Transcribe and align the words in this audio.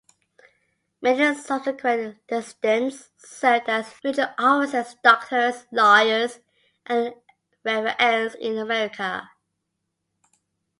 Many 0.99 1.35
subsequent 1.37 2.25
descendants 2.25 3.11
served 3.17 3.69
as 3.69 3.93
military 4.03 4.33
officers, 4.39 4.95
doctors, 5.03 5.67
lawyers, 5.71 6.39
and 6.87 7.13
reverends 7.63 8.33
here 8.33 8.41
in 8.53 8.57
America. 8.57 9.29